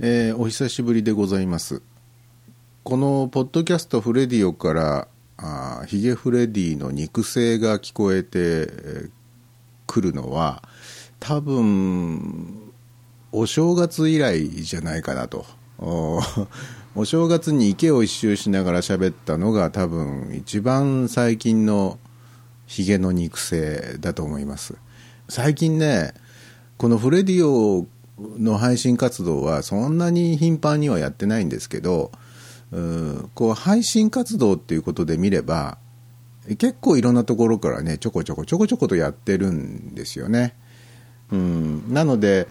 [0.00, 1.82] えーお久しぶりでございます。
[2.84, 8.68] このポッドキャストフレディオからあヒゲフレディの肉声が聞こえて
[9.88, 10.62] くるのは
[11.18, 12.72] 多分
[13.32, 15.44] お正月以来じゃないかなと。
[15.80, 16.20] お
[16.94, 21.98] お正月に池を一周しながら喋ったのが多分一番最近の
[22.68, 24.76] ヒゲの肉声だと思います。
[25.28, 26.14] 最近ね
[26.76, 27.88] このフレディオ
[28.38, 32.10] の配信活動はそんなに頻繁にはやってないんですけど
[32.72, 35.78] うんこう配信活動っていうことで見れば
[36.58, 40.56] 結構いろんなところからねちょこちょこちょこちょことやってるんですよね。
[41.30, 42.48] うん、なので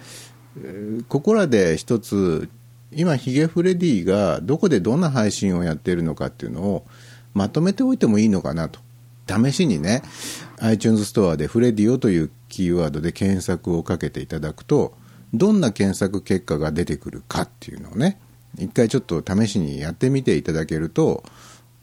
[1.08, 2.50] ここらで一つ
[2.92, 6.86] 今ヒゲフレディがどこでどんな配信をやってるのかっていうのを
[7.34, 8.80] まとめておいてもいいのかなと
[9.28, 10.04] 試しにね
[10.60, 14.94] iTunes ストアでフレディオというキーワードで検索をかけていただくと
[15.34, 18.20] どんな検索結果が出てくるかっていうのをね
[18.58, 21.24] 一回ちょっと試しにやってみていただけると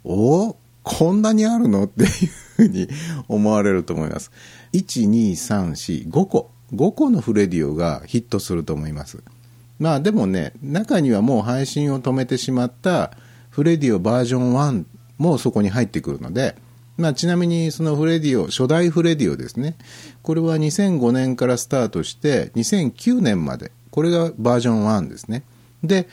[0.02, 2.08] おおこんなにあるのっていう
[2.56, 2.88] ふうに
[3.28, 4.30] 思われると思います。
[4.74, 9.22] 12345個5個のフレディオがヒットすると思います。
[9.78, 13.16] まあでもね中にはもう配信を止めてしまった
[13.50, 14.84] フレディオバージョン1
[15.18, 16.56] もそこに入ってくるので
[16.96, 19.76] まあ、ちなみにそのフレディオ初代フレディオですね。
[20.22, 23.72] これは2005年からスタートして2009年まで。
[23.90, 25.44] これがバージョン1ですね。
[25.82, 26.08] で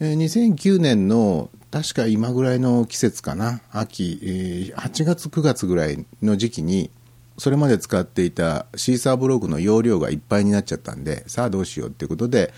[0.00, 3.60] 2009年の確か今ぐらいの季節かな。
[3.70, 6.90] 秋、8月9月ぐらいの時期に
[7.38, 12.52] それまで使っていたシーサーブログの容量がいっぱいになっちゃったんでさあどうしようっていうことで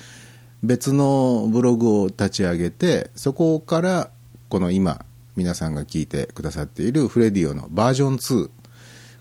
[0.63, 4.11] 別のブログを立ち上げてそこから
[4.49, 5.05] この今
[5.39, 8.51] 皆さんが聞いてくださっているフレディオのバージョン2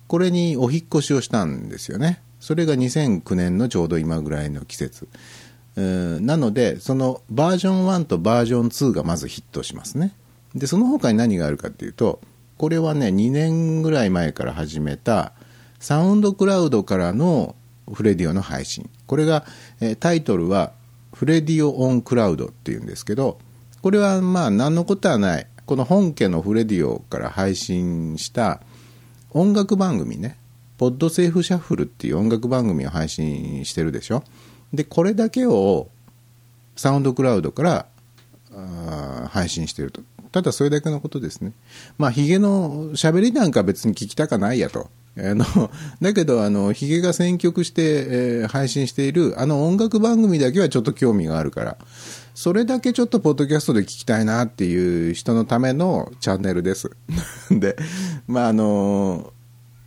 [0.07, 2.23] これにお引越しをしたんですよね。
[2.39, 5.07] それが2009年のちょうど今ぐらいの季節。
[5.75, 10.15] なのでそのバージョン1とバージョン2がまずヒットしますね。
[10.55, 12.19] でその他に何があるかっていうと
[12.57, 15.33] これはね2年ぐらい前から始めた
[15.77, 17.55] サウンドクラウドからの
[17.93, 18.89] フレディオの配信。
[19.05, 19.45] これが、
[19.81, 20.71] えタイトルは
[21.13, 23.37] フレディオ on Cloud っていうんですけど
[23.81, 25.47] これはまあ何のことはない。
[25.67, 28.61] この本家のフレディオから配信した
[29.31, 30.37] 音楽番組ね
[30.77, 34.23] Podsafe Shuffle っていう音楽番組を配信してるでしょ。
[34.73, 35.89] でこれだけを
[36.77, 37.85] SoundCloud から
[39.29, 40.01] 配信してると。
[40.31, 41.51] ただそれだけのことですね。
[41.97, 44.89] まあヒゲの喋りなんか別に聞きたかないやと。
[45.17, 45.45] あの
[45.99, 51.77] だけどあのヒゲが選曲して、えー配信しているあの音楽番組だけはちょっと興味があるから。
[52.37, 56.91] それだけちょっとポッドキャストで聞きたいなっていう人のためのチャンネルです。
[57.49, 57.75] で
[58.27, 59.33] まああの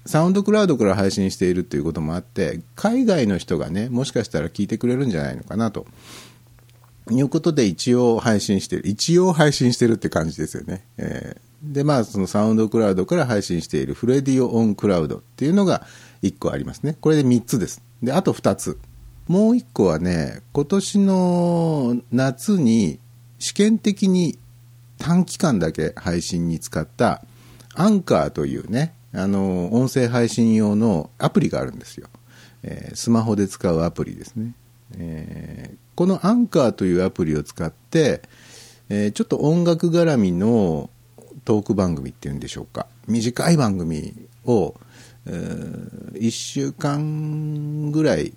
[0.05, 5.87] SoundCloud から配信しているということもあって海外の人がねもしかしたら聞いてくれるんじゃないのかなと。
[7.13, 15.87] いうことで一応配信してる一応配信してるって感じですよね、えーでまあその SoundCloud から配信しているフレディオ on Cloud っていうのが
[16.23, 16.97] 1個ありますね。
[17.03, 17.83] これで3つです。
[18.03, 18.79] であと2つ。
[19.31, 22.99] もう1個はね今年の夏に
[23.39, 24.37] 試験的に
[24.99, 27.23] 短期間だけ配信に使った
[27.77, 32.09] アンカーというねあの音声配信用のアプリがあるんですよ、
[32.65, 34.53] えースマホで使うアプリですね、
[34.99, 38.23] えーこのアンカーというアプリを使って、
[38.89, 40.91] えーちょっと音楽絡みの
[41.45, 42.89] トーク番組っていうんでしょうか。
[43.07, 44.13] 短い番組
[44.45, 44.75] を、
[45.27, 45.31] え
[46.15, 48.33] 1週間ぐらい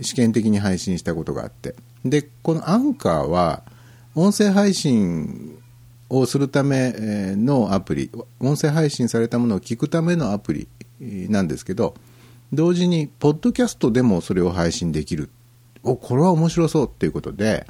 [0.00, 1.74] 試験的に配信したことがあって。
[2.04, 3.62] でこのアンカーは
[4.14, 5.58] 音声配信
[6.08, 8.10] をするためのアプリ
[8.40, 10.68] 音声配信されたものを聞くためのアプリ
[11.00, 11.94] なんですけど
[12.52, 15.30] 同時にポッドキャストでもそれを配信できる。
[15.84, 17.66] おこれは面白そうっていうことで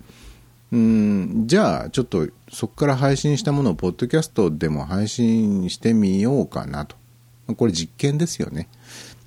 [0.70, 6.96] うんじゃあちょっとそこから配信したものをポッドキャストでも配信してみようかなと。
[7.56, 8.68] これ実験ですよね。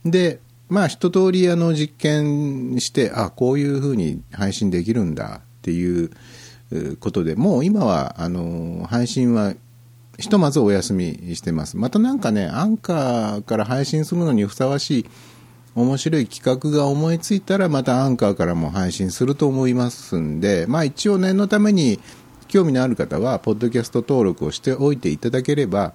[0.03, 0.39] で
[0.69, 6.11] まあ一通りあの実験してあこういうふうに配信できるんだっていう
[6.99, 9.53] ことでもう今はあの配信は
[10.17, 11.77] ひとまずお休みしてます。
[11.77, 15.05] またなんかねアンカーから配信するのにふさわしい
[15.75, 21.99] 面白い企画が思いついたらまたアンカーからも配信すると思いますんでまあ一応念のために
[22.47, 25.93] 興味のある方はポッドキャスト登録をしておいていただければ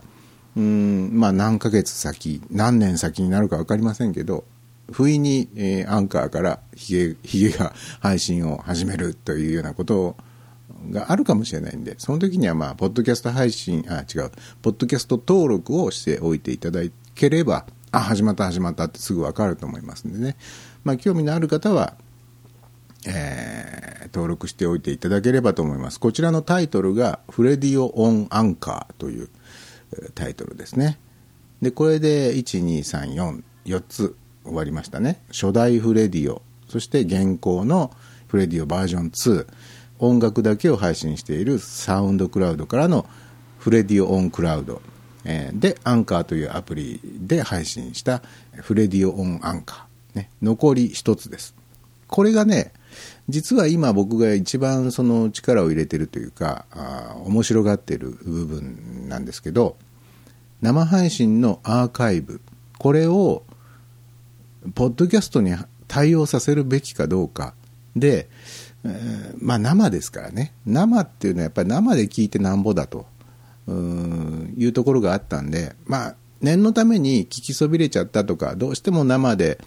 [0.54, 4.44] うんまあ何ヶ月先何年先になるか分かりませんけど
[4.90, 10.16] 不意に、えーアンカーからヒゲヒゲが配信を始めるというようなこと
[10.90, 14.30] があるかもしれないんでその時にはまあポッドキャスト配信あ違う
[14.62, 16.80] ポッドキャスト登録をしておいていただ
[17.14, 20.36] ければあ始まった始まったってすぐ分かると思いますんでね、
[20.84, 21.94] まあ、興味のある方は、
[23.06, 25.98] えー登録しておいていただければと思います。
[25.98, 29.28] こちらのタイトルが「フレディオ・オン・アンカー」という
[30.14, 30.98] タイトルですね。
[31.62, 34.16] でこれで12344つ
[34.50, 35.22] 終わりましたね。
[35.28, 36.42] 初代フレディオ。
[36.68, 37.90] そして現行の
[38.28, 39.46] フレディオバージョン2
[39.98, 43.06] 音楽だけを配信している SoundCloud からの
[43.58, 44.80] フレディオ on Cloud、
[45.24, 48.22] え、でアンカーというアプリで配信した
[48.54, 51.54] フレディオオンアンカー、ね、残り1つです。
[52.06, 52.72] これがね
[53.28, 59.76] 実は今僕が一番その力を入れてるというかあ面白がってる部分なんですけど
[60.60, 62.40] 生配信のアーカイブ。
[62.78, 63.44] これを
[64.74, 65.54] ポッドキャストに
[65.88, 67.54] 対応させるべきかどうか。
[67.96, 68.28] で、
[68.84, 70.52] え、まあ生ですからね。
[70.66, 73.06] 生っていうのはやっぱり生で聞いてなんぼだと。
[73.68, 75.74] いうところがあったんで。
[75.86, 79.58] まあ念のために聞きそびれちゃったとかどうしても生で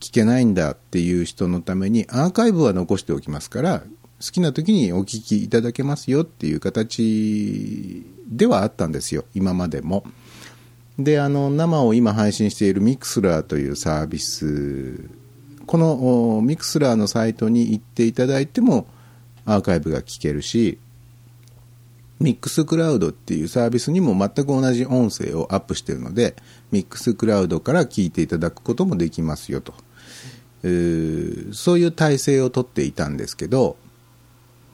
[0.00, 3.86] 聞けないんだっていう人のためにアーカイブは残しておきますから好
[4.32, 9.24] きな時にお聞きいただけますよっていう形ではあったんですよ。
[9.34, 10.04] 今までも。
[10.98, 15.10] であの生を今配信している Mixlr というサービス。
[15.66, 18.86] この Mixlr のサイトに行っていただいても
[19.44, 20.78] アーカイブが聞けるし
[22.20, 26.34] ミックスクラウドっていうサービスにも全く同じ音声をアップしているので
[26.70, 29.74] ミックスクラウドから聞いていただくこともできますよと、
[30.62, 33.76] え、そういう体制をとっていたんですけど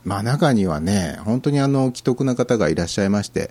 [0.04, 3.50] まあ中にはね本当にあの既得な方がいらっしゃいまして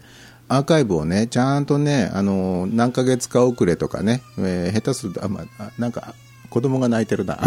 [0.52, 6.14] アーカイブをねちゃんとねあの何ヶ月か遅れとかね、えー、下手するとあ、まあ、なんか
[6.50, 7.40] 子供が泣いてるな。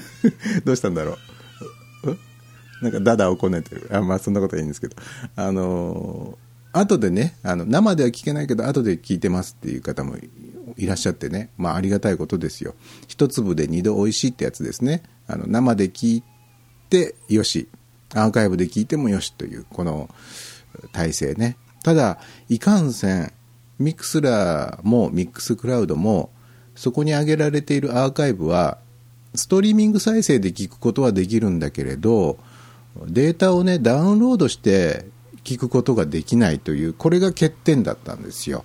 [0.64, 1.18] どうしたんだろ
[2.02, 2.16] う。
[2.82, 3.90] なんかダダをこねてる。
[3.92, 4.96] あまあそんなことはいいんですけど。
[5.36, 6.38] あの
[6.72, 10.16] 後でねあの生では聞けないけど後で聞いてますっていう方も
[10.78, 11.50] いらっしゃってね。
[11.58, 12.74] まあありがたいことですよ。
[13.06, 15.02] 一粒で二度おいしいってやつですね。
[15.26, 16.22] あの生で聞い
[16.88, 17.68] てよし。
[18.14, 20.08] アーカイブで聞いてもよしというこの
[20.92, 21.58] 体制ね。
[21.86, 22.18] ただ
[22.48, 23.32] いかんせん
[23.78, 26.30] ミクスラーもミックスクラウドも
[26.74, 28.78] そこに上げられているアーカイブは
[29.36, 32.38] ストリーミング再生で聞くことはできるんだけれど
[33.06, 35.06] データをねダウンロードして
[35.44, 38.64] 聞くことができないというこれが欠点だったんですよ。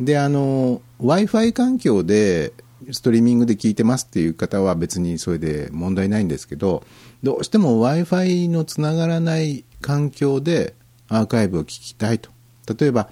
[0.00, 2.54] であの w i f i 環境で
[2.90, 6.82] ストリーミングで聞いてますっていう方は別にそれで問題ないんですけど
[7.22, 10.74] どうしても w i f i のつながらない環境で
[11.12, 12.30] アーカイブを聞きたいと。
[12.78, 13.10] 例えば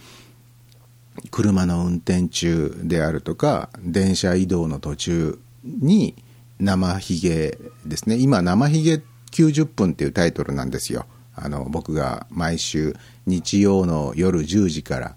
[1.31, 6.15] 車の運転中であるとか電車移動の途中に
[6.59, 8.17] 生ひげですね。
[8.17, 9.03] 今生ひげ
[9.33, 11.07] 90分っていうタイトルなんですよ。
[11.35, 15.17] あの僕が毎週日曜の夜10時から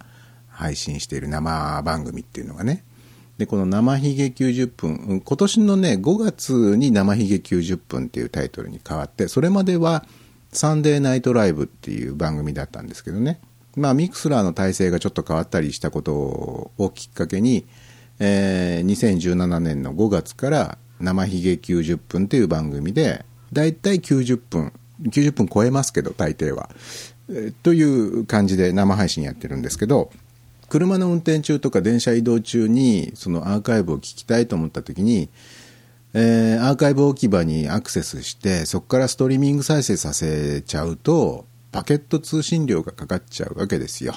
[0.50, 2.84] 配信している生番組っていうのがね。
[3.38, 10.06] でこの「生ひげ90分」今年のね5月に「生ひげ90分」っていうタイトルに変わってそれまでは
[10.54, 13.40] 「サンデーナイトライブ」っていう番組だったんですけどね。
[13.76, 17.66] まあミクスラーの体制がちょっと変わったりしたことをきっかけに、
[18.20, 24.72] えー、2017年の5月から「生ひげ90分」っていう番組でだいたい90分
[25.02, 26.70] 90分超えますけど大抵は、
[27.64, 30.12] という感じで生配信やってるんですけど
[30.70, 35.30] 車の運転中とか電車移動中にそのアーカイブを聞きたいと思った時に、
[36.14, 44.14] えー、アーカイブ置き場にアクセスしてそこからストリーミング再生させちゃうとパケット通信料がかかっちゃうわけですよ。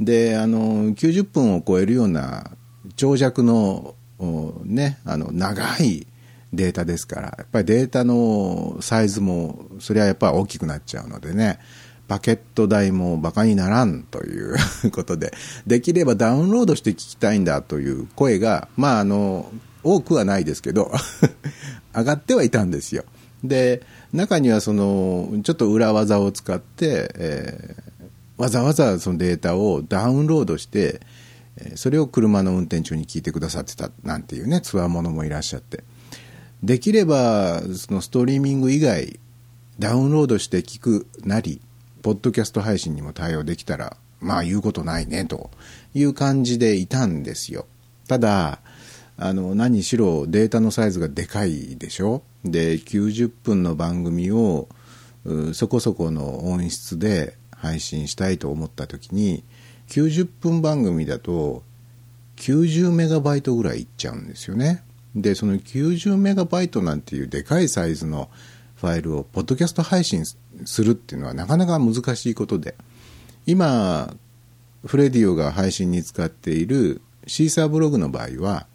[0.00, 2.52] であの90分を超えるような
[2.96, 3.94] 長尺の
[4.64, 6.06] ねあの長い
[6.52, 11.58] データですからやっぱりデータのサイズもそれはやっぱ大きくなっちゃうのでね
[12.06, 14.56] パケット代もバカにならんという
[14.92, 15.34] ことで
[15.66, 20.92] できればダウンロードして聞きたいんだという声がまああの多くはないですけど
[21.94, 23.04] 上がってはいたんですよ。
[23.44, 23.82] で
[24.12, 31.00] 中にはそのちょっと裏技を使って、えー、わざわざそのデータをダウンロードして
[31.74, 35.84] それを車の運転中に聞いてくださってたなんていうねつわものもいらっしゃって。
[36.62, 39.20] できればそのストリーミング以外
[39.78, 41.60] ダウンロードして聞くなり
[42.02, 45.50] ポッドキャスト配信にも対応できたらまあ言うことないねと
[45.94, 47.66] いう感じでいたんですよ。
[48.08, 48.60] ただ
[49.20, 52.22] あの何しろデータのサイズがでかいでしょ？
[52.44, 54.68] で90分の番組を
[55.52, 59.42] そこそこの音質で配信したいと思った時に
[59.88, 61.64] 90分番組だと
[62.36, 64.84] 90メガバイトぐらいいっちゃうんですよね。
[65.16, 68.30] でその90メガバイトなんていうでかいサイズの
[68.76, 70.38] ファイルをポッドキャスト配信す
[70.84, 72.76] るっていうのはなかなか難しいことで。
[73.46, 74.14] 今
[74.86, 78.68] フレディオが配信に使っているシーサーブログの場合は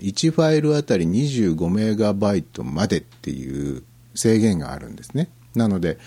[0.00, 3.82] 1ファイルあたり25メガバイトまでっていう
[4.14, 5.28] 制限があるんですね。
[5.54, 5.98] なので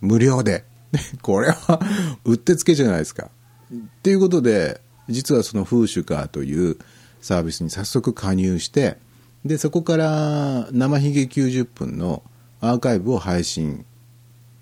[0.00, 0.64] 無料で。
[1.22, 1.80] これは
[2.24, 3.30] うってつけじゃないですか。
[3.72, 6.76] っていうことで実はそのフーシュカーという
[7.20, 8.98] サービスに早速加入して
[9.44, 12.22] でそこから生ひげ90分の
[12.60, 13.84] アーカイブを配信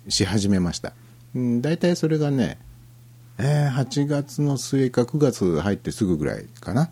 [0.09, 0.93] し始めました。
[1.35, 2.57] うん大体それがね、
[3.37, 6.89] えー、8月の末か9月入ってすぐぐらいかな。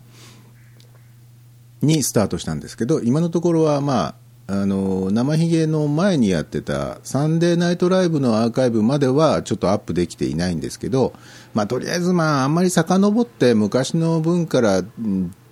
[1.82, 4.16] にスタートしたんですけど、今のところはま
[4.48, 11.12] あ、あの、生ひげの前にやってたサンデーナイトライブのアーカイブまではちょっとアップできていないんですけど、
[11.54, 14.82] まあとりあえずまああんまり遡って昔の分から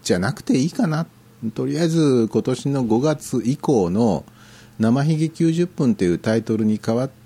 [0.03, 1.07] じゃなくていいかな。
[1.55, 4.25] とりあえず今年の5月以降の
[4.79, 7.26] 生ひげ90分っていうタイトルに変わって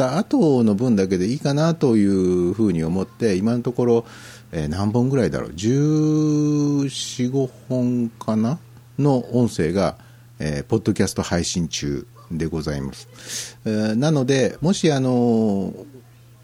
[0.00, 4.06] った後の分だけでいいかなというふうに思って今のところ、
[4.50, 5.50] えー、何本ぐらいだろう。
[5.50, 8.58] 1415本かな
[8.98, 9.98] の音声が、
[10.38, 15.74] えー、ポッドキャスト配信中でございます、えー、なのでもしあの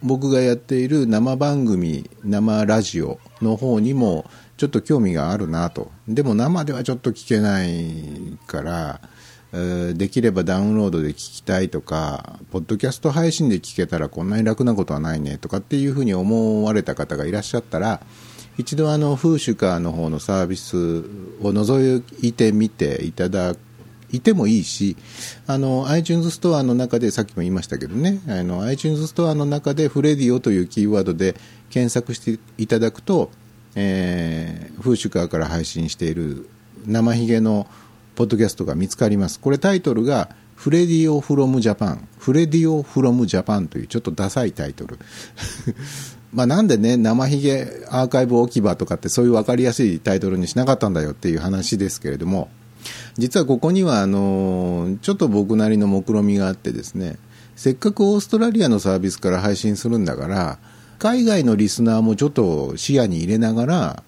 [0.03, 5.91] 僕がやっている生番組生ラジオの方にもちょっと興味があるなと。
[6.09, 9.03] でも生ではちょっと聞けないから
[9.53, 18.01] できればダウンロードで聞きたいとか、ポッドキャスト配信で聞けたらこんなに楽なことはないねとかっていうふうに思われた方がいらっしゃったら、
[18.59, 23.55] 一度あの、フーシュカーの方のサービスを覗いてみていただ
[24.13, 24.97] いてもいいし、
[25.47, 31.37] あの、iTunes ストアの中で、さっきも言いましたけどね、あの、iTunes ストアの中でフレディオというキーワードで
[31.71, 33.31] 検索していただくと、
[33.75, 36.49] えー、 Whooshkaa から配信している
[36.87, 37.67] 生ひげの
[38.17, 39.39] ポッドキャストが見つかります。
[39.39, 42.09] これタイトルが、フレディオ from Japan。
[42.19, 44.99] フレディオ from Japan というちょっとダサいタイトル。
[46.33, 52.49] まあなんでね、生ひげアーカイブ置き場とかってそういう分かりやすいタイトルにしなかったんだよっていう話ですけれども、
[53.19, 57.19] 実はここにはあの、ちょっと僕なりの目論見があってですね、
[57.55, 60.59] せっかくオーストラリアのサービスから配信するんだから、
[60.99, 64.03] 海外のリスナーもちょっと視野に入れながら、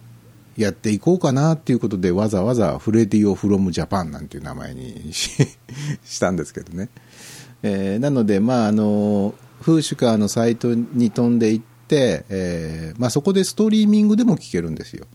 [0.59, 6.89] やっていこうかなっていうことでわざわざフレディオ・フロム・ジャパンなんていう名前にしたんですけどね、
[7.63, 15.07] えー、なのでまああのフーシュカーのサイトに飛んでいって、えーまあ、そこでストリーミングでも聞けるんですよ。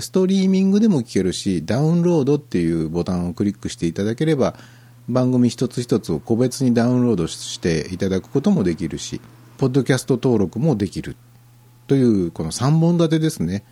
[0.00, 4.54] ストリーミングでも聞けるしダウンロードっていうボタンをクリックしていただければ
[5.08, 9.20] 番組一つ一つを個別にダウンロードしていただくこともできるし
[9.58, 11.16] ポッドキャスト登録もできる
[11.88, 13.64] というこの3本立てですね。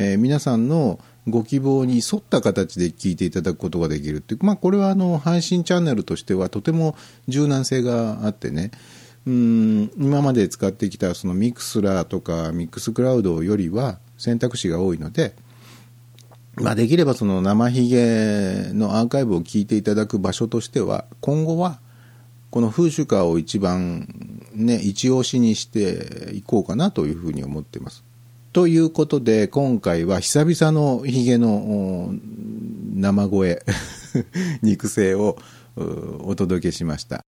[0.00, 8.70] えー、皆さんのご希望に沿った形で聞いていただくことができるっていう、まあ、これはあの配信チャンネルとしてはとても柔軟性があってね
[9.26, 15.34] うん今まで使ってきたそのミクスラーとかミックスクラウドよりは選択肢が多いので、
[16.54, 21.80] まあ、できればその生ひげのアーカイブを聞いていただく場所としては今後は
[22.50, 24.06] この風習歌を一番
[24.54, 28.07] ね一押しにしていこうかなというふうに思ってます。
[28.52, 32.14] ということで、今回は久々のヒゲの
[32.94, 33.62] 生声、
[34.62, 35.36] 肉声を
[36.20, 37.27] お届けしました。